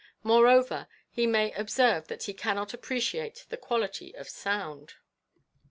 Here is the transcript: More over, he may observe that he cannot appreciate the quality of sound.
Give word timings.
More 0.23 0.47
over, 0.47 0.87
he 1.11 1.27
may 1.27 1.51
observe 1.51 2.07
that 2.07 2.23
he 2.23 2.33
cannot 2.33 2.73
appreciate 2.73 3.45
the 3.49 3.55
quality 3.55 4.15
of 4.15 4.27
sound. 4.27 4.95